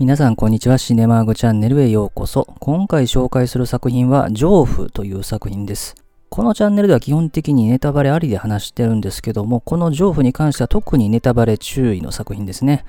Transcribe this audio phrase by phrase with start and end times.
[0.00, 0.76] 皆さんこんにちは。
[0.76, 2.48] シネマーグチャンネルへようこそ。
[2.58, 5.94] 今回紹介する作品は、丈夫という作品です。
[6.30, 12.84] このチャンネルでは基本的にネタバレありで話してるんですけども、この丈夫に関しては特にネタバレ注意の作品ですね。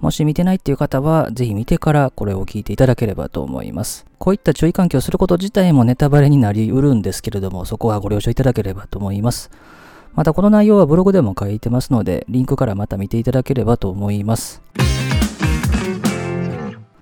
[0.00, 4.04] もし見てないっていう方は、ぜひ見てからこれを聞いていただければと思います。
[4.18, 9.52] こういった注意喚起をすること自体もネタバレになりうるんですけれども、そこはご了承いただければと思います。
[10.12, 14.60] またこの内容はブログでも書いてますので、リンクからまた見ていただければと思います。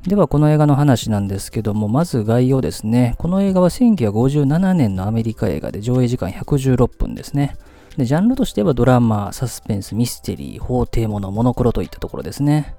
[0.06, 3.16] ではこの映画の話なんですけども、まず概要ですね。
[3.18, 7.56] この映画は1957年のアメリカ映画で上映時間116分ですね。
[7.96, 12.76] で、ジャンルとしてはドラマ、サスペンス、ミステリー、法廷もの、モノクロといったところですね。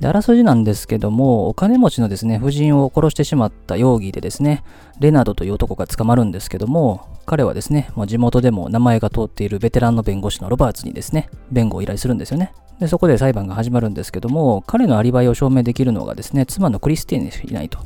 [0.00, 4.62] で、あらすじなんですけども、お金持ちのですね、夫人を殺してしまった容疑でですね、
[5.00, 12.52] レナードという男が捕まるんですけども、彼はですね、もう地元でも名前が通っているベテランの弁護士のロバーツにですね、弁護を依頼するんですよね。
[12.78, 17.78] で、そこで裁判が始まるんですけども、彼のアリバイを証明できるのがですね、妻のクリスティーネしかいないと。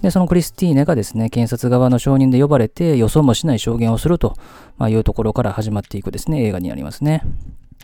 [0.00, 4.34] で、そのクリスティーネがですね、検察側の証人で呼ばれて予想もしない証言をすると、
[4.78, 7.22] まあ、いうところから始まっていくですね、映画になりますね。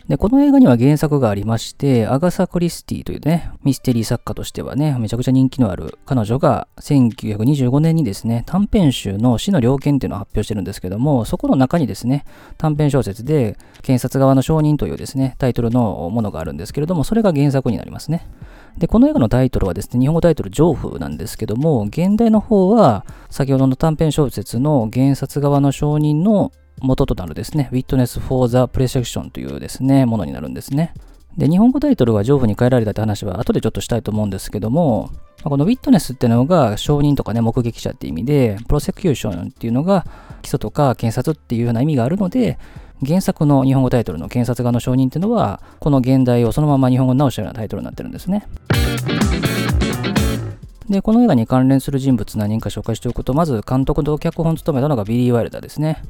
[0.07, 12.23] で、この映画には原作がありまして、アガサ・クリスティというね、ミステリー作家としてはね、めちゃくちゃ人気のある彼女が1925年にですね、短編集の死の猟犬っていうのを発表してるんですけども、そこの中にですね、
[12.59, 18.27] 短編小説で、検察側の証人というですね、タイトルのものがあるんですけれども、それが原作になりますね。
[18.77, 30.93] で、この映画のタイトルはですね、日本語タイトル、上夫なんですけども、現代の方は、先ほどの短編小説の原冊側の証人の元となるですね、Witness for the Prosecution というですね、ものになるんですね。
[31.37, 35.09] で、日本語タイトルは上部に変えられたって話は後でちょっとしたいと思うんですけども、
[35.43, 40.05] この Witness っていうのが証人とかね、目撃者って意味で、Prosecution っていうのが
[40.41, 42.57] 起訴とか検察っていうような意味があるので、
[43.05, 48.47] 原作の日本語タイトルの検察側の証人っていうのは、この現代をそのまま日本語に直したようなタイトルになってるんですね。
[50.89, 56.01] で、この映画に関連する人物何人か紹介しておくと、まず監督と脚本を務めたのがビリー・ワイルダーですね。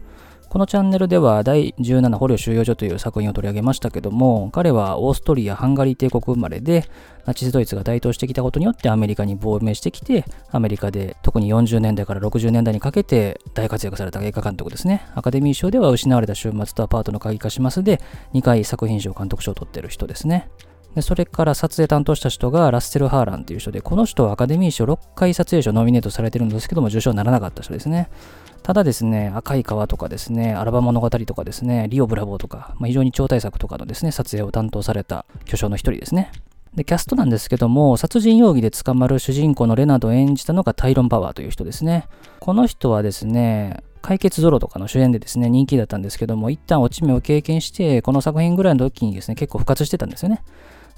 [0.55, 6.85] このチャンネルでは第17捕虜収容所という作品を取り上げましたけども、彼はオーストリア・ハンガリー帝国生まれで、
[7.25, 15.05] ナチスドイツが台頭してきたことによってアメリカに亡命してきて、アメリカで特に40年代から60年代にかけて大活躍された映画監督ですね。
[15.13, 17.99] アカデミー賞では失われた週末とアパートの鍵化しますで、
[18.33, 20.47] 2回作品賞監督賞を取ってる人ですね。
[20.95, 28.09] でそれから撮影担当した人がラッセル・ハーランという人で、この人はアカデミー賞6回撮影賞ノミネートされてるんですけども、受賞ならなかった人ですね。
[28.63, 36.31] ただですね、赤い川とかですね、アラバ物語とかですね、リオ・ブラボーとか、まあ、非常に超大作とかのですね、撮影を担当された巨匠の一人ですね。
[36.75, 42.07] で、キャストなんですけども、殺人容疑で捕まる主人公のレナードを演じたのがタイロン・パワーという人ですね。
[42.39, 50.44] この人はですね、解決ゾロとかの主演でですね、人気だったんですけども、一旦落ち目を経験して、この作品ぐらいの時にですね、結構復活してたんですよね。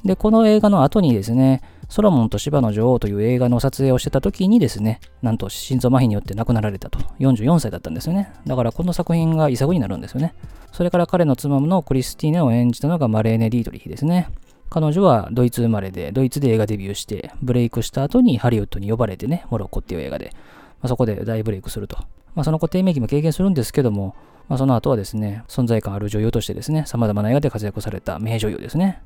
[0.06, 7.00] で、この映画の後にですね、ソロモンと芝の女王という映画の撮影をしてた時にですね、なんと心臓麻痺によって亡くなられたと。
[7.19, 8.31] 44歳だったんですよね。
[8.46, 10.34] だからこの作品が遺作になるんですよね。
[10.74, 14.30] それから彼の妻のクリスティーネを演じたのがマレーネ・ディートリヒですね。
[14.69, 20.31] 彼女はドイツ生まれで、ドイツで映画デビューして、ブレイクした後にハリウッドに呼ばれてね、モロッコっていう映画で、
[20.81, 21.97] まあ、そこで大ブレイクすると。
[22.35, 24.16] まあ、その固定名義も経験するんですけども、
[24.50, 29.02] まあ、その後はですね、存在感ある女優としてですね、様々な映画で活躍された名女優ですね。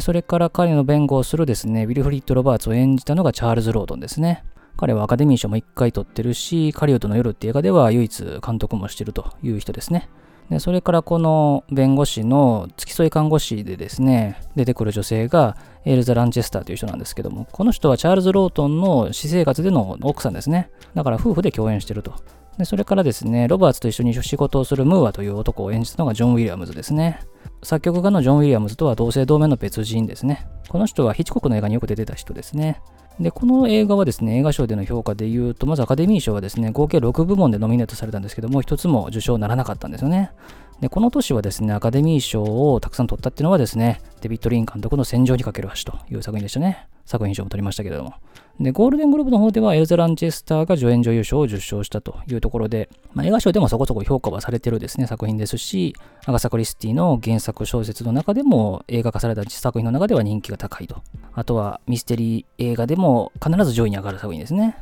[0.00, 4.44] それから彼の弁護をするですね、ウィルフリッド・ロバーツを演じたのがチャールズ・ロードンですね。
[4.76, 10.08] 彼はアカデミー賞も1回取ってるし、カリウッドの夜っていう映画では唯一監督もしてるという人ですね。
[10.50, 20.70] でそれからこの弁護士の付き添い看護師でですね、出てくる女性がエルザ・ランチェスターという人なんですけども、この人はチャールズ・ロートンの私生活での奥さんですね。
[20.94, 22.14] だから夫婦で共演してると。
[22.58, 27.20] でそれからですね、ロバーツと一緒に仕事をするムーアという男を演じたのがジョン・ウィリアムズですね。
[27.62, 30.46] 作曲家のジョン・ウィリアムズとは同姓同名の別人ですね。
[30.68, 32.80] この人はヒッチコックの映画によく出てた人ですね。
[33.20, 40.32] で、この映画はですね、映画賞での評価で言うと、まずアカデミー賞はですね、合計6部門でノミネートされたんですけども、一つも受賞ならなかったんですよね。
[40.80, 42.42] で、この年はですね、アカデミー賞
[42.72, 46.88] をたくさん取ったっていうのはですね、デビッド・リン監督の戦場にかける橋という作品でしたね。
[47.06, 48.14] 作品賞も取りましたけれども。
[48.60, 55.94] で、ゴールデングローブの方ではエルザ・ランチェスターが助演女優賞を受賞したというところで、まあ、映画賞でもそこそこ評価はされてるですね、作品ですし、
[56.26, 61.02] アガサ・クリスティの原作小説の中でも映画化された作品の中では人気が高いと。
[61.32, 64.76] あとはミステリー映画でも必ず上位に上がる作品ですね。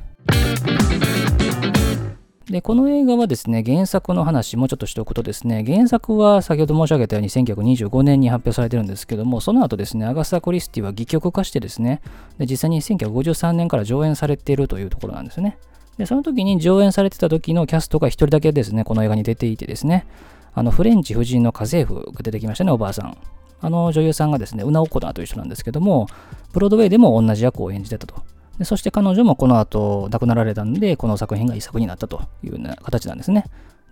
[2.51, 12.03] で、この映画はですね、原作の話もうちょっとしておくとですね、原作は先ほど申し上げたように1925年に発表されてるんですけども、その後ですね、アガサ・クリスティは戯曲化してですね、
[12.39, 15.57] で実際に1953年から上演されているというところなんですね。
[15.97, 20.07] で、その時に上演されてた時のキャストが一人だけですね、この映画に出ていてですね、
[20.55, 23.17] あの、フレンチ夫人の家政婦が出てきましたね、おばあさん。
[23.61, 26.07] あの女優さんがですね、ウナ・オコナーという人なんですけども、
[26.53, 28.17] ブロードウェイでも同じ役を演じてたと。
[28.59, 33.45] でそして彼女もこの後亡くなられたんで、この作品が遺作になったというような形なんですね。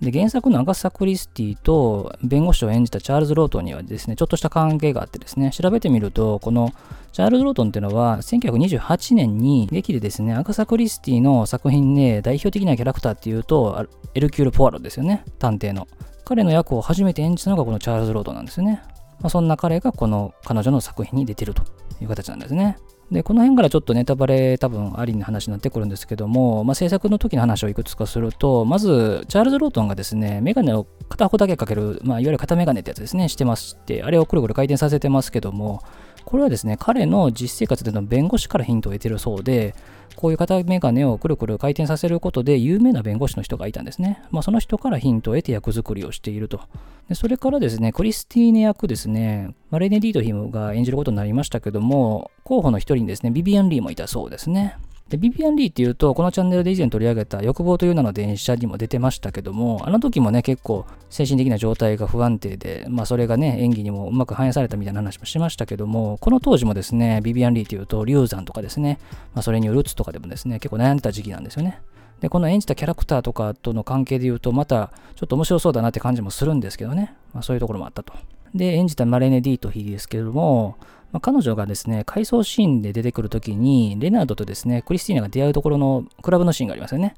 [0.02, 6.72] で、原作のアガサ・クリスティと弁護士を演じたチャールズ・ロートンにはですね、ちょっとした関係があってですね、調べてみると、この
[7.12, 15.86] チャールズ・ロートンっていうのは、1928年に劇でですね、アガサ・クリスティの作品で代表的なキャラクターっていうと、エルキュール・ポワロですよね、探偵の。
[16.24, 18.82] 彼の役を初めて演じたのがこのチャールズ・ロートンなんですよね。
[19.20, 21.62] まあ、そんな彼がこの彼女の作品に出てると
[22.00, 22.76] いう形なんですね。
[23.12, 35.82] で、この辺からちょっとネタバレ多分ありの話になってくるんですけども、まあ、制作の時の話をいくつかすると、まず、チャールズ・ロートンがですね、メガネを片方だけかける、まあ、いわゆる片メガネってやつですね、してまして、あれをくるくる回転させてますけども、
[36.24, 39.74] これはですね、彼の実生活での弁護士からヒントを得てるそうで、
[40.16, 44.22] こういう片メガネをくるくる回転させることで有名な弁護士の人がいたんですね。
[44.30, 46.60] まあ、その人からヒントを得て役作りをしていると。
[47.08, 54.76] でそれからですね、クリスティーネ役ですね、マレネ・ディートヒムが演じることになりましたけども、候補の一人にですね、ビビアン・リーもいたそうですね。
[55.12, 68.98] で、ビビアン・リーっていうと、このチャンネルで以前取り上げた欲望という名の電車にも出てましたけども、あの時もね、結構精神的な状態が不安定で、まあそれがね、演技にもうまく反映されたみたいな話もしましたけども、この当時もですね、ビビアン・リーっていうと、流産とかですね、
[69.34, 71.82] まあそれによるうつとかでもですね、結構悩んでた時期なんですよね。
[72.22, 77.14] で、この演じたキャラクターとかとの関係で言うと、またちょっと面白そうだなって感じもするんですけどね。
[77.34, 78.14] まあそういうところもあったと。
[78.54, 80.78] で、演じたマレネ・ディートヒーですけれども、
[81.12, 87.14] まあ、彼女がですね、回想シーンで出てくるときに、レナードとですね、クリスティーナが出会うところのクラブのシーンがありますよね。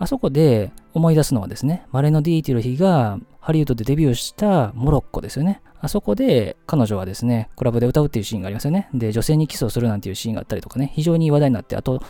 [0.00, 5.60] あそこで思い出すのはですね、マレノ・ディーティルヒがハリウッドでデビューしたモロッコですよね。
[5.80, 8.88] あそこで彼女はですね、クラブで歌うっていうシーンがありますよね。
[8.94, 12.02] で、女性にキスをするなんていうシーンがあったりとかね、非常に話題になって、あと、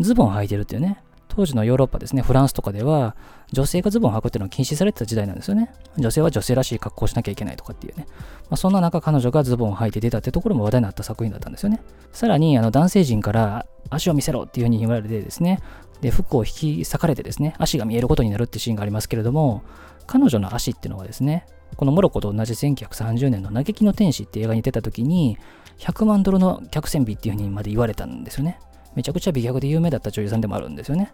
[0.00, 3.16] ズボン履いてるっていうね、当時のヨーロッパですね、フランスとかでは、
[3.52, 5.72] 女性がズボンを履くっていうのは禁止されてた時代なんですよね。
[5.96, 8.06] 女性は女性らしい格好をしなきゃいけないとかっていうね。
[8.08, 11.80] まあ、そんな中、彼女がズボンを履いて出たってところも話題になった作品だったんですよね。
[12.12, 15.60] さらに、あの男性陣から足を見せろっていうふうに言われてですね、
[16.00, 19.62] で、服を引き裂かれてですね、足が見えることになるってシーンがありますけれども、
[20.06, 21.46] 彼女の足っていうのはですね、
[21.76, 25.38] このモロコと同じ1930年の嘆きの天使って映画に出た時に、
[25.78, 28.58] 100万ドルの客船日っていうふうにまで言われたんですよね。
[28.94, 31.12] めちゃくちゃ美脚で有名だった女優さんでもあるんですよね。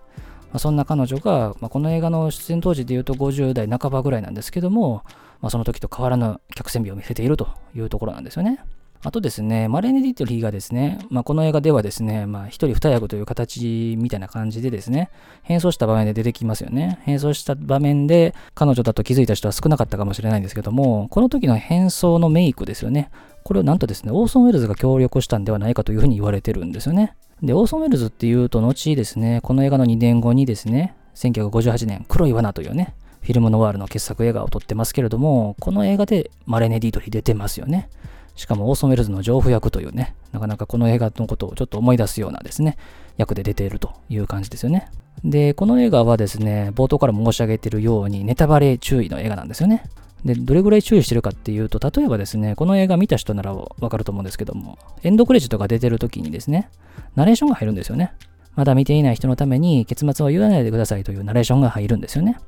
[0.50, 5.02] まあ、そんな彼女が、まあ、この映画の出演当時で言うと50代半ばぐらいなんですけども、
[5.40, 8.60] まあ、その時と変わらぬ客船美を見せているというところなんですよね。
[9.02, 15.10] あとですね、マレーネ・ディトリーがですね、まあ、この映画ではですね、まあ、一人二役という形みたいな感じでですね、
[15.42, 16.98] 変装した場面で出てきますよね。
[17.02, 23.10] 変装した場面で彼女だと気づいた人は少なかったかもしれないんですけども、この時の変装のメイクですよね。
[23.44, 27.14] これをなんとですね、オーソン・ウェルズが協力したんではないかというふうに言われてるんですよね。
[27.42, 37.90] で、オーソン・ウェルズっていうと、後ですね、この映画の2年後にですね、1958年、黒い罠というね、フィルムノワールの傑作映画を撮ってますけれども、この映画でマレネ・ディートリー出てますよね。
[38.36, 42.76] しかもオーソン・ウェルズの情婦役というね、なかなかこの映画のことをちょっと思い出すようなですね、
[43.16, 44.88] 役で出ているという感じですよね。
[45.24, 49.84] で、この映画はですね、冒頭から申し上げているようにネタバレ注意の映画なんですよね。
[50.26, 56.68] で、どれぐらい注意してるかっていうと、例えばですね、この映画見た人ならわかると思うんですけども、エンドクレジットが出てる時にですね、
[57.14, 58.12] ナレーションが入るんですよね。
[58.56, 62.38] まだ見ていない人のために結末を言わないでくださいというナレーションが入るんですよね。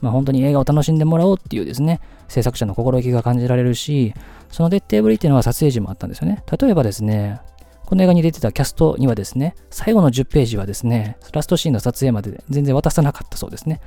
[0.00, 4.14] まあ本当に映画を楽しんでもらおうっていうですね、制作者の心意気が感じられるし、
[4.50, 6.42] その徹底ぶりっていうのは撮影時もあったんですよね。
[6.58, 7.40] 例えばですね、
[7.86, 13.80] この映画に出てたキャストにはですね、最後の10ページはですね、ラストシーンの撮影まで全然渡さなかったそうですね。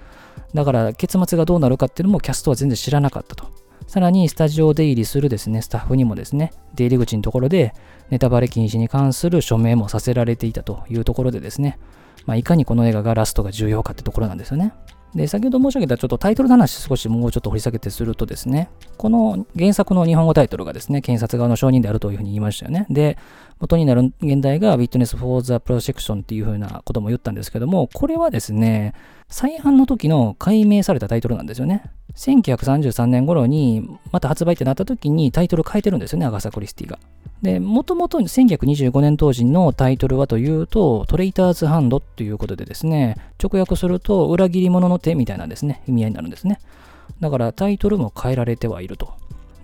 [0.54, 3.46] だから結末がどうなるかっていうのもキャストは全然知らなかったと。
[3.88, 7.74] さらにスタジオ出入りするですね、スタッフにもですね、出入り口のところで
[8.12, 11.80] ネタバレ禁止に関する署名もさせられていたというところでですね、
[12.26, 14.74] まあ、いかにこの映画がラストが重要かってところなんですよね。
[15.16, 22.86] で、先ほど申し上げたちょっとタイトルの話少しもうちょっと掘り下げてするとですね、この原作の日本語タイトルがですね、検察側の承認であるというふうに言いましたよね。
[22.90, 23.18] で、
[23.60, 28.94] 元になる現代が Witness for the Prosection っていうふうなことも言ったんですけども、これはですね、
[29.30, 31.84] 再販の時の解明されたタイトルなんですよね。
[32.16, 37.00] 1933年頃にまた発売ってなった時にタイトル変えてるんですよね、アガサ・クリスティが。
[37.44, 46.60] で、もともと1925年当時のタイトルはというと、トレイターズハンドということでですね、直訳すると裏切り者の手みたいなですね、意味合いになるんですね。
[47.22, 49.14] だからタイトルも変えられてはいると。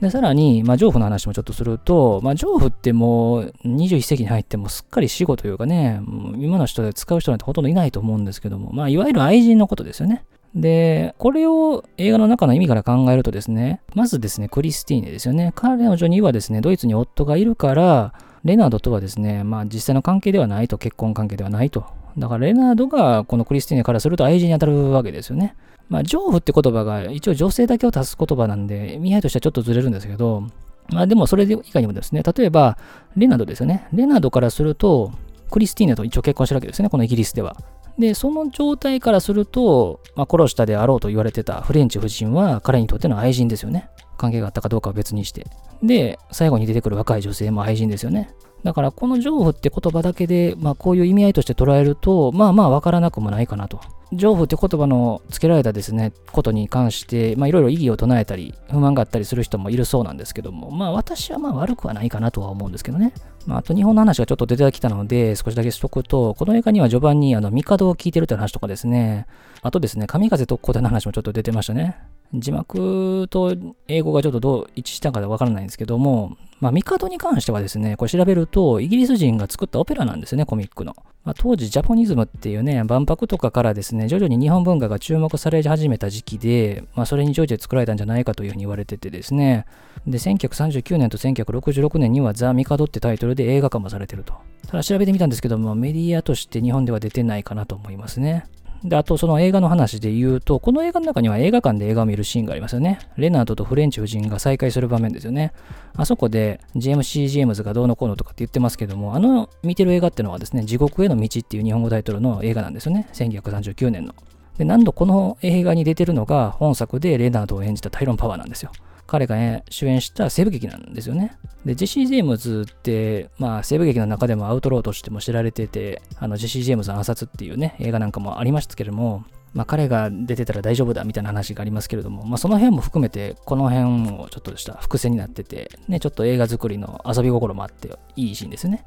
[0.02, 6.02] で、さらに、まあ、情婦の話もちょっとすると、まあ、情婦ってもう21世紀に入ってもすっかり死後というかね、
[6.38, 10.24] 今の人で使う人なんてほとんどいないと思うんですけども、まあ、いわゆる愛人のことですよね。
[10.56, 15.52] で、これを映画の中の意味から考えるとですね、まずですね、クリスティーネですよね。
[15.56, 18.14] 彼女にはですね、ドイツに夫がいるから、
[18.46, 21.86] レナードとはですね、まあ実際の関係ではないと、結婚関係ではないと。
[22.18, 25.56] だからレナードがこのクリスティーネからすると愛人に当たるわけですよね。
[25.89, 30.44] まあ、丈夫って言葉が一応女性だけを足す言葉なんで、見合いとしてはちょっとずれるんですけど、
[30.89, 32.77] まあでもそれ以外にもですね、例えば、
[33.15, 33.88] レナードですよね。
[33.94, 35.12] レナードからすると、
[35.51, 37.56] クリスティーナと一応結婚してるわけですね、このイギリスでは。
[37.98, 43.89] で、その状態からすると、まあ、殺したであろうと言われてたフレンチ夫人は彼にとっての愛人ですよね。
[44.15, 45.48] 関係があったかどうかは別にして。
[45.84, 48.34] で、最後に出てくる若い女性も愛人ですよね。
[48.65, 53.79] だからこの情婦って言葉だけで、まあ、こういう意味合いとして捉えると、まあまあわからなくもないかなと。
[54.12, 63.13] 情婦って言葉の付けられたですね、ことに関して、まあいろいろ異議を唱えたり、不満があったりする人もいるそうなんですけども、まあ私はまあ悪くはないかなとは思うんですけどね。
[63.45, 69.27] まああと日本の話がちょっと出てきたので、少しだけしとくと、この映画には序盤にあの、帝を聞いてるという話とかですね、
[69.62, 71.98] あとですね、神風特攻隊の話もちょっと出てましたね。
[72.34, 73.55] 字幕と
[73.88, 80.96] 英語がちょっとどう一致したかわからないんですけども、まあ、帝に関してはですね、これ調べると、イギリス人が作ったオペラなんですね、コミックの。
[81.24, 89.65] まあ、当時、ジャポニズムっていうね、万博とかからですね、徐々に日本文化が注目され始めた時期で、まあ、それに乗じて作られたんじゃないかというふうに言われててですね、
[90.08, 94.34] で、1939年と1966年にはザ・ミカドってタイトルで映画化もされてると。
[94.67, 98.46] ただ調べてみたんですけども、メディアとして日本では出てないかなと思いますね。
[98.86, 103.00] で、あとその映画の話で言うと、この映画の中には映画館で映画を見るシーンがありますよね。
[103.18, 105.54] レナードとフレンチ夫人が再会する場面ですよね。
[105.96, 113.08] あそこで、ジェーム C・ ジェームズがどうのこうのとかって言ってますけども、あの見てる映画ってのはですね、地獄への道っていう日本語タイトルの映画なんですよね。
[113.13, 114.13] 1939年の。
[114.60, 118.72] で、何度この映画に出てるのが本作でレナードを演じたタイロン・パワーなんですよ。
[119.08, 121.38] 彼が、ね、主演した西部劇なんですよね。
[121.66, 138.86] で、ジェシー・ジェームズって、まあ、西部劇の中でもアウトローとしても知られてて、あの、ジェシー・ジェームズ暗殺っていうね、映画なんかもありましたけれども、まあ、彼が出てたら大丈夫だみたいな話がありますけれども、まあ、その辺も含めて、この辺もちょっとした伏線になってて、ね、ちょっと映画作りの遊び心もあって、いいシーンですね。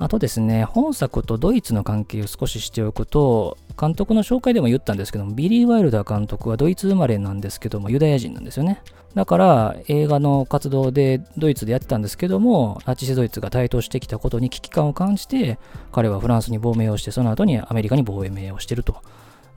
[0.00, 8.80] あとですね、本作とドイツの関係を少ししておくと、監督の紹介でも言ったんですけども、ビリー・ワイルダー監督はドイツ生まれなんですけども、ユダヤ人なんですよね。
[9.14, 15.58] だから映画の活動でドイツでやってたんですけども、ナチスドイツが台頭してきたことに危機感を感じて、
[15.92, 19.02] 彼はフランスに亡命をして、その後にアメリカに亡命をしてると。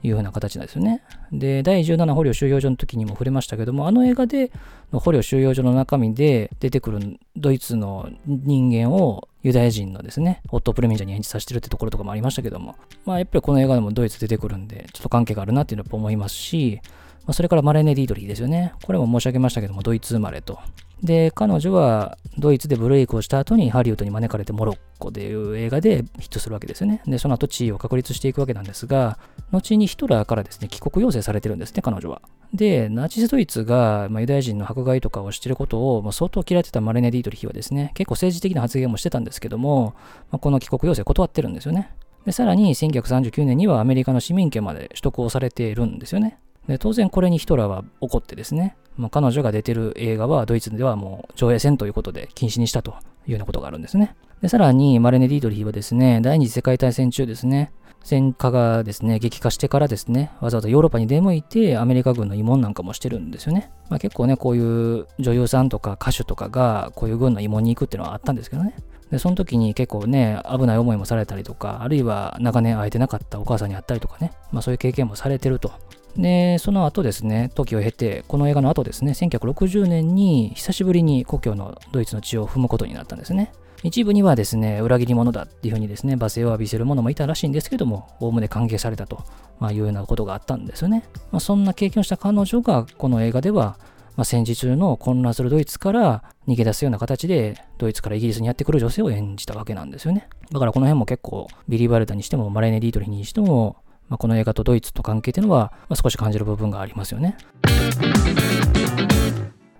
[0.06, 1.02] いうふうな形なんですよね。
[1.32, 4.52] で、第17捕虜収容所の時にも触れましたけども、あの映画で
[4.92, 16.80] の捕虜収容所の中身で出てくるドイツの人間をユダヤ人のですね、オット・プレミンジャーに演じさせてるってところとかもありましたけども、まあやっぱりこの映画でもドイツ出てくるんで、ちょっと関係があるなっていうのは思いますし、
[17.26, 18.72] まあ、それからマレーネ・ディードリーですよね。
[18.82, 20.58] これも申し上げましたけども、ドイツ生まれと。
[21.02, 27.02] で、彼女はドイツでブレイクをした後にハリウッドに招かれてモロッコでいう映画でヒットするわけですよね。
[27.06, 29.18] で、その後地位を確立していくわけなんですが、
[29.50, 32.22] 後にヒトラーからですね、帰国要請されてるんですね、彼女は。
[32.54, 39.94] で、ナチスドイツが、ま、ユダヤ人の迫害とかをしてることを、ま、相当嫌ってたマレネ・ディートリヒはですね、結構政治的な発言もしてたんですけども、
[40.30, 41.90] まあ、この帰国要請断ってるんですよね。
[42.24, 46.38] で、さらに1939年にはアメリカの市民権まで取得をされているんですよね。
[46.68, 52.92] で当然これにヒトラーは怒ってですね、まあ、彼女が出てる映画はドイツではもう上映せんということで禁止にしたと
[53.26, 54.14] いうようなことがあるんですね。
[54.40, 63.70] でさらにマレネ・ディートリーはですね、第二次世界大戦中ですね、戦火がですね、激化してからですね、わざわざヨーロッパに出向いてアメリカ軍の慰問なんかもしてるんですよね。
[63.88, 68.76] まあ、結構ね、こういう女優さんとか歌手とかがこういう軍の慰問に行くっていうのはあったんですけどね。
[69.10, 75.72] で、その時に結構ね、危ない思いもされたりとか、あるいは長年会えてなかったお母さんに会ったりとかね、まあそういう経験もされてると
[76.16, 83.52] で、その後ですね、時を経て、この映画の後ですね、1960年に久しぶりに故郷のドイツの地を踏むことになったんですね。
[83.82, 89.24] 一部にはですね、裏切り者だっていうふうにですね、罵声を浴びせる者もいたらしいんですけども、おおむね歓迎されたと、
[89.60, 91.04] まあ、いうようなことがあったんですよね。
[91.30, 93.78] まあ、そんな経験をした彼女が、この映画では、
[94.16, 100.28] まあ、戦時中の混乱するドイツから逃げ出すような形で、ドイツからイギリスにやってくる女性を演じたわけなんですよね。
[100.50, 103.76] だからこの辺も結構、ビリー・ワイルダーにしても、マレーネ・ディートリヒにしても、
[104.08, 107.36] まあ、この映画とドイツと関係っていうのは、まあ、少し感じる部分がありますよね。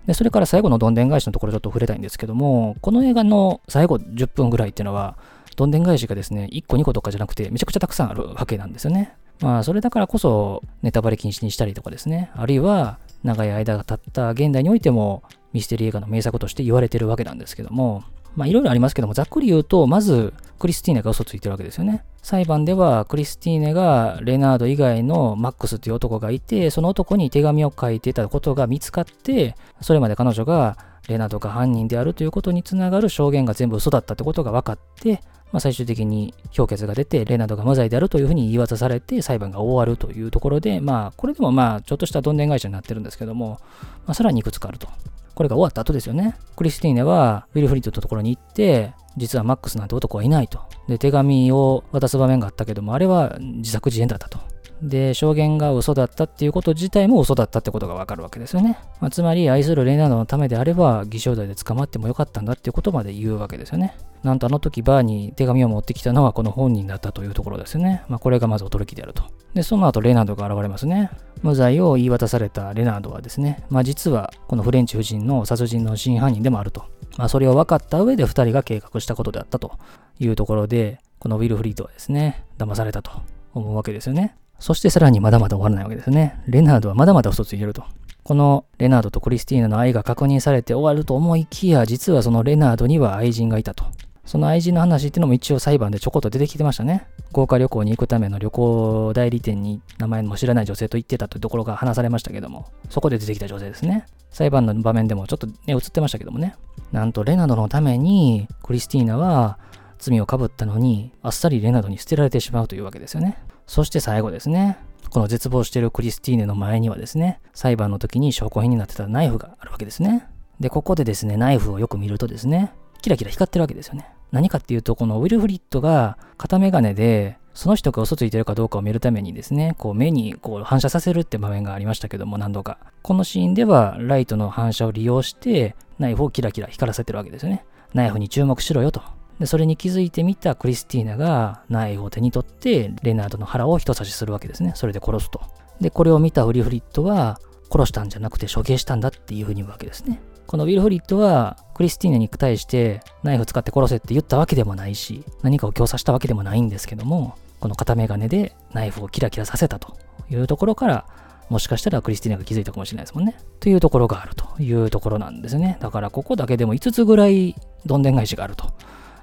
[0.07, 5.17] で、それから最後のどんでん返しのところちょっと触れたいんですけども、この映画の最後10分ぐらいっていうのは、
[5.55, 9.15] どんでん返しがですね、1個2個とかじゃなくて、めちゃくちゃたくさんあるわけなんですよね。
[9.39, 18.03] まあ、それだからこそ、ネタバレ禁止にしたりとかですね、あるいは、長い間が経った現代においても、ミステリー映画の名作として言われてるわけなんですけども、
[18.35, 22.03] まあいろいろありますけども、ざっくり言うと、まず、クリスティーネが嘘ついてるわけですよね。
[22.21, 30.77] 裁判では、クリスティーネがレナード以外のマックスという男がいて、その男に手紙を書いてたことが見つかって、それまで彼女が
[31.07, 43.59] レナードが犯人であるということにつながる証言が全部嘘だったってことが分かって、まあ、最終的に評決が出て、レナードが無罪であるというふうに言い渡されて、裁判が終わるというところで、まあ、これでもまあ、ちょっとしたどんでん会社になってるんですけども、
[44.05, 44.87] まあ、さらにいくつかあると。
[45.35, 46.35] これが終わった後ですよね。
[46.55, 50.59] クリスティーネはウィルフリッドのところに行って、実はマックスなんて男はいないと。
[50.87, 54.39] で、手紙を渡す場面があったけども、あれは自作自演だったと。
[54.81, 58.77] で、証言が嘘だったっていうこと自体も嘘だったってことがわかるわけですよね。
[58.99, 63.95] まあ、つまり、愛するレナードのためであれば、偽証罪で捕まってもよかったんだっていうことまで言うわけですよね。
[64.23, 68.03] なんとあの時バーに手紙を持ってきたのはこの本人だったというところですよね。
[68.09, 69.23] まあ、これがまず驚きであると。
[69.53, 71.11] で、その後レナードが現れますね。
[71.43, 76.85] 無罪を言い渡されたレナードはですね、まあ、実はこのフレンチ夫人の殺人の真犯人でもあると。
[77.17, 79.73] まあ、それを分かった上で2人が計画したことであったと
[80.19, 83.11] いうところで、このウィルフリードはですね、騙されたと
[83.53, 84.35] 思うわけですよね。
[84.59, 86.39] そしてさらにまだまだ終わらないわけですね。
[86.47, 87.83] レナードはまだまだ嘘ついてると。
[88.23, 93.85] このレナードとクリスティーナの愛が確認されて終わると思いきや、実はそのレナードには愛人がいたと。
[94.25, 97.05] その愛人の話っていうのも一応裁判でちょこっと出てきてましたね。
[97.31, 104.07] 豪華旅行に行くための旅行代理店に名前も知らない女性と行ってたというところが話されましたけども、そこで出てきた女性ですね。
[104.31, 106.55] 裁判の場面でもちょっとね、映ってましたけどもね。
[106.91, 109.59] なんとレナードのためにクリスティーナは
[110.05, 113.37] 罪をかぶったのに、あっさりレナドに捨てられてしまうというわけですよね。
[113.65, 114.77] そして最後ですね。
[115.09, 120.27] この絶望しているクリスティーネの前にはですね、裁判の時に証拠品になってたナイフがあるわけですね。
[120.59, 122.71] で、ここでですね、ナイフをよく見るとですね、
[123.01, 124.07] キラキラ光ってるわけですよね。
[124.31, 132.77] 何かっていうと、このウィルフリッドが片眼鏡で、その人が嘘ついてるかどうかを見るためにですね、こう目にこう反射させるって場面がありましたけども、何度か。
[133.01, 137.65] このシーンでは、ライトの反射を利用して、ナイフをキラキラ光らせてるわけですよね。
[137.93, 139.01] ナイフに注目しろよと。
[139.39, 144.73] で、それに気づいてみたクリスティーナがナイフを手に取って、レナードの腹を人差しするわけですね。
[144.75, 145.41] それで殺すと。
[145.81, 147.39] で、これを見たウリフリッドは、
[147.71, 150.21] 殺したんじゃなくて処刑したんだっていうふうに言うわけですね。
[150.47, 159.97] このウィルフリッドはクリスティーナに対してナイフ使って殺せって言ったわけでもないし、何かを強さしたわけでもないんですけども、この片眼鏡でナイフをキラキラさせたと
[160.29, 161.05] いうところから、
[161.49, 163.35] もしかしたらクリスティーナが気づいたかもしれないですもんね。
[163.59, 165.77] というところがあるというところなんですね。
[165.81, 168.71] だからここだけでも5つぐらいどんでん返しがあると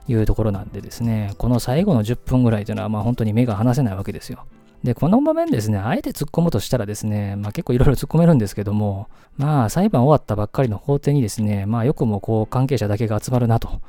[0.09, 4.45] いうところなんでですね、この最後の10分ぐらいというのはまあ本当に目が離せないわけですよ。
[4.83, 13.81] で、この場面ですね、あえて突っ込むとしたらですね、まあ結構いろいろ突っ込めるんですけども、まあ裁判終わったばっかりの法廷にですね、まあよくもこう関係者だけが集まるなと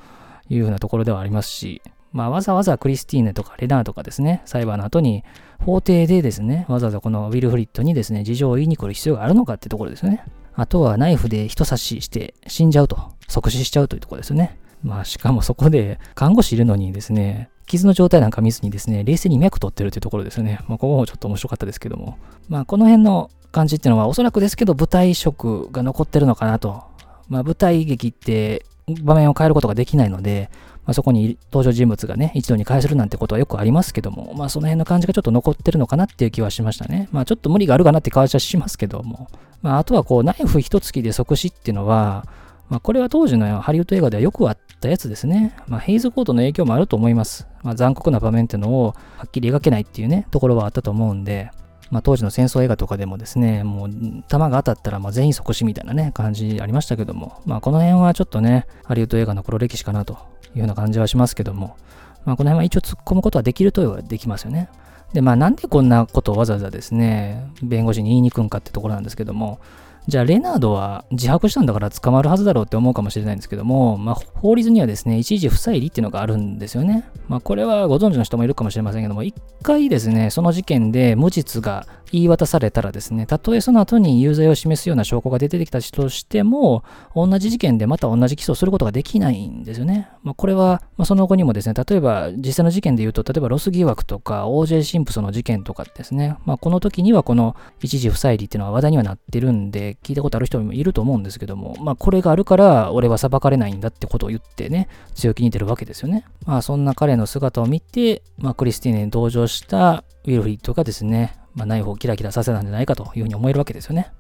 [0.50, 5.24] いうふうなところではありますし、まあわざわざクリスティーネとかレナーとかですね、裁判の後に
[5.60, 10.24] 法廷でですね、わざわざこのウィルフリッドにですね、事情を言いに来る必要があるのかってところですよね。
[10.56, 14.60] あとはナイフで人差しして死んじゃうと、即死しちゃうというところですよね。
[14.84, 20.60] まあしかもそこで看護師いるのにですね、傷の状態なんか見ずにですね、冷静に脈取ってるというところですね。
[20.68, 22.18] まあ、ここもちょっと面白かったですけども。
[22.50, 26.84] まあ、この辺の感じっていうのは、おそらくですけど、舞台色が残ってるのかなと。
[27.30, 28.66] まあ、舞台劇って
[29.02, 30.50] 場面を変えることができないので、
[30.86, 37.08] まあ、そこに登場人物がね、一度に返せるなんてことはよくありますけども、まあ、その辺の感じがちょっと残ってるのかなっていう気はしましたね。
[37.12, 39.30] まあ、ちょっと無理があるかなって感じはしますけども。
[39.62, 42.28] まあ、あとはこう、ナイフ一突きで即死っていうのは、
[42.70, 45.56] まあ、これは当時のハリウッド映画ではよくあったやつですね。
[45.68, 47.48] まあ、ヘイズコートの影響もあると思います。
[47.64, 51.52] まあ、残酷な場面っていうのをはっきり描けないっていうね、ところはあったと思うんで、
[51.90, 53.90] まあ、当時の戦争映画とかでもですね、もう
[54.28, 60.18] 弾が当たったらまあ全員即死みたいなね、感じありましたけども、まあ、この辺はちょっとね、ハリウッド映画の黒歴史かなと
[60.56, 61.78] いうような感じはしますけども、
[62.26, 64.70] まあ、この辺は一応突っ込むことはできるとはできますよね。
[65.14, 69.60] で、まあ、なんでこんなことをわざわざですね、弁護士に言いに行くんかってところなんですけども、
[70.08, 77.10] じゃあレナードは自白したんだから捕まるはずだろうって思うかもしれないんですけども、まあ、法律にはですね、一時不再理っていうのがあるんですよね。
[77.30, 86.84] まあ、これはご存知の人もいるかもしれませんけども、一回ですね、その事件で無実が言い渡されたらですね、たとえその後に有罪を示すような証拠が出てきたとしても、
[87.16, 90.10] 同じ事件でまた同じ起訴することができないんですよね。
[90.22, 106.26] まあ、これは、まあ、その後にもですね、例えば実際の事件で言うと、例えばロス疑惑とか OJ シンプソンの事件とかですね、まあ、この時にはこの一時不再理っていうのは話題にはなってるんで、聞いたことある人もいると思うんですけども、まあ、これがあるから俺は裁かれないんだってことを言ってね、強気に出るわけですよね。
[106.46, 114.12] まあ、そんな彼の姿を見て、まあ、クリスティーネに同情したウィルフリッドがですね、まあ、ナイフをキラキラさせたんじゃないかというふうに思えるわけですよね。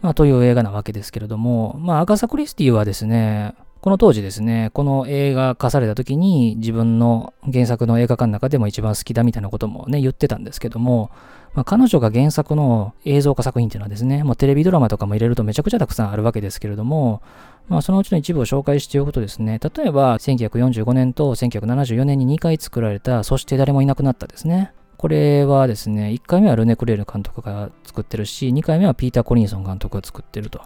[0.00, 11.10] まあ、という映画なわけですけれども、まあ、アガサ・クリスティはですね、この当時ですね、この映画化された時に自分の原作の映画化の中でも一番好きだみたいなこともね、言ってたんですけども、
[11.54, 17.22] まあ、彼女が原作の映像化作品っていうのはですね、もうテレビドラマとかも入れるとめちゃくちゃたくさんあるわけですけれども、
[17.68, 24.72] まあ、そのうちの一部を紹介しておくとですね、例えば1945年と1974年に2回作られた、そして誰もいなくなったですね。
[25.02, 30.60] これはですね、1回目はルネ・クレール監督が作ってるし、2回目はピーター・コリンソン監督が作ってると。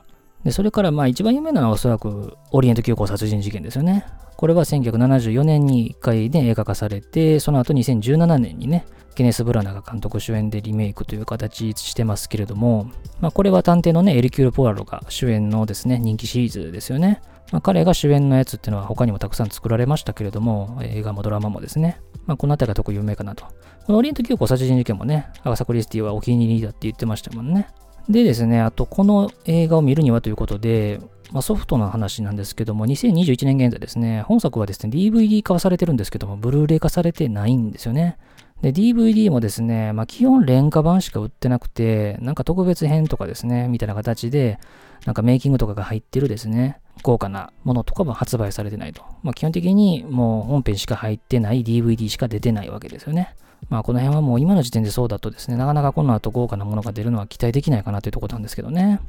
[0.45, 4.05] で、それからまあ一番有名なのはおそらくオリエント急行殺人事件ですよね。
[4.37, 12.91] これは1974年に1回で映画化されて、その後2017年にね、ケネス・ブラナが監督主演でリメイクという形してますけれども、
[13.23, 17.23] まあ、これは探偵のね、エリキュール・ポワロが主演のですね、人気シリーズですよね。
[17.53, 22.01] まあ、彼が主演のやつっていうのは他にもたくさん作られましたけれども、映画もドラマもですね。
[22.27, 23.45] まあ、この辺りが特に有名かなと。
[23.87, 27.69] このオリエント急行殺人事件もね、アガサ・クリスティはお気に入りだって言ってましたもんね。
[28.09, 31.01] でですね、あとこの映画を見るにはということで、
[31.33, 38.17] まあ、ソフトの話なんですけども、2021年現在ですね、本作はですね、DVD 化はされてるんですけども、ブルーレイ化されてないんですよね。
[38.63, 44.59] で、DVD もですね、まあ、基本廉価版しか売ってなくて、なんか特別編とかですね、みたいな形で、
[45.05, 49.03] なんかメイキングとかが入ってるですね、豪華なものとかも発売されてないと。
[49.23, 53.35] まあ、基本的にもう本編しか入ってない DVD しか出てないわけですよね。
[53.69, 59.01] まあこの辺はもう今の時点でそうだとですね、なかなかこの後豪華なものが出るのは期待できないかなというところなんですけどね。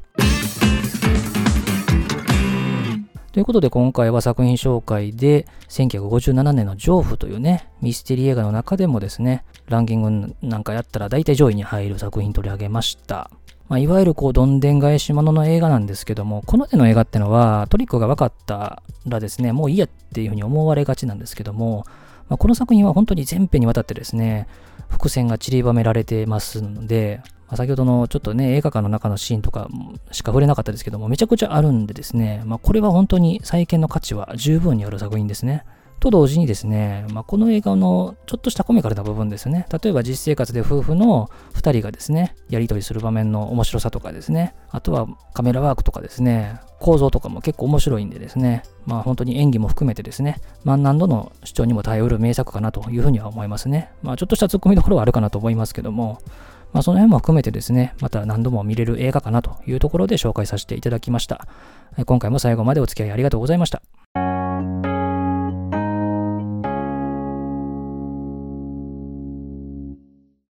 [3.32, 13.30] ということで今回は作品紹介で1957年のジョーフというね、ミステリー映画の中でもですね、ランキングなんかやったら大体上位に入る作品取り上げました。
[13.68, 21.84] まあ、いわゆるこうどんでん返しものの映画なんですけども、この手の映画ってのはトリックが分かったらですね、もういいやっていうふうに思われがちなんですけども、
[22.28, 24.46] まあ、この作品は本当に全編にわたってですね、
[24.88, 29.68] 伏線が散りばめられてますので、まあ、先ほどのちょっとね、映画館の中のシーンとか
[30.12, 35.64] しか触れなかったですけども、めちゃくちゃあるんでですね、まあ、これは本当に再建の価値は十分にある作品ですね。
[35.98, 53.90] と同時にですね、まあ、この映画のちょっとしたコミカルな部分ですね、例えば実生活で夫婦の2人がですね、やり取りする場面の面白さとかですね、あとはカメラワークとかですね、構造とかも結構面白いんでですね、まあ本当に演技も含めてですね、万難度の主張にも耐えうる名作かなというふうには思いますね。
[54.02, 56.20] まあちょっとした突っ込みどころはあるかなと思いますけども、
[56.72, 61.48] まあその辺も含めてですね、また何度も見れる映画かなというところで紹介させていただきました。
[62.06, 64.27] 今回も最後までお付き合いありがとうございました。